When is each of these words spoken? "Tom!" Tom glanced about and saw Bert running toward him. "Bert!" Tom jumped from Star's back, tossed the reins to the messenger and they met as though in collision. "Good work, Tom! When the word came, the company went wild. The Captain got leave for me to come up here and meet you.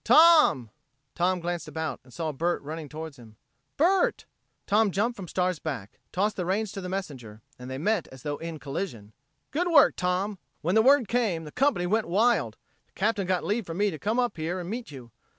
"Tom!" 0.03 0.71
Tom 1.13 1.39
glanced 1.39 1.67
about 1.67 1.99
and 2.03 2.11
saw 2.11 2.31
Bert 2.31 2.59
running 2.63 2.89
toward 2.89 3.17
him. 3.17 3.35
"Bert!" 3.77 4.25
Tom 4.65 4.89
jumped 4.89 5.15
from 5.15 5.27
Star's 5.27 5.59
back, 5.59 5.99
tossed 6.11 6.35
the 6.37 6.43
reins 6.47 6.71
to 6.71 6.81
the 6.81 6.89
messenger 6.89 7.43
and 7.59 7.69
they 7.69 7.77
met 7.77 8.07
as 8.07 8.23
though 8.23 8.37
in 8.37 8.57
collision. 8.57 9.13
"Good 9.51 9.67
work, 9.67 9.95
Tom! 9.95 10.39
When 10.61 10.73
the 10.73 10.81
word 10.81 11.07
came, 11.07 11.43
the 11.43 11.51
company 11.51 11.85
went 11.85 12.07
wild. 12.07 12.57
The 12.87 12.93
Captain 12.93 13.27
got 13.27 13.43
leave 13.43 13.67
for 13.67 13.75
me 13.75 13.91
to 13.91 13.99
come 13.99 14.17
up 14.19 14.37
here 14.37 14.59
and 14.59 14.67
meet 14.71 14.89
you. 14.89 15.11